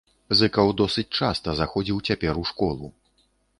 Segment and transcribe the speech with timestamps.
[0.37, 2.93] Зыкаў досыць часта заходзіў цяпер у школу.